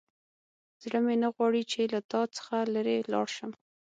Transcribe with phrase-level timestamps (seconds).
[0.83, 3.51] زړه مې نه غواړي چې له تا څخه لیرې لاړ شم.